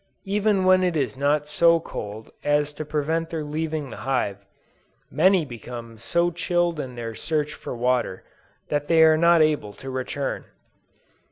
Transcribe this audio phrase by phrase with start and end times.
[0.25, 4.47] Even when it is not so cold as to prevent their leaving the hive,
[5.11, 8.23] many become so chilled in their search for water,
[8.69, 10.45] that they are not able to return.